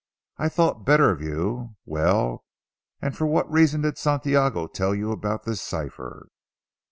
[0.39, 1.75] I thought better of you.
[1.85, 2.43] Well,
[3.03, 6.29] and for what reason did Santiago tell you about this cipher."